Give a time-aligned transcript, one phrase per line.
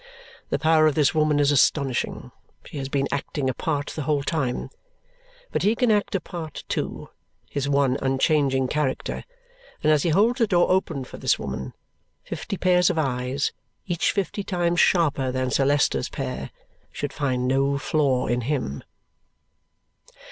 [0.49, 2.31] The power of this woman is astonishing.
[2.65, 4.71] She has been acting a part the whole time."
[5.51, 7.09] But he can act a part too
[7.51, 9.23] his one unchanging character
[9.83, 11.73] and as he holds the door open for this woman,
[12.23, 13.53] fifty pairs of eyes,
[13.85, 16.49] each fifty times sharper than Sir Leicester's pair,
[16.91, 18.83] should find no flaw in him.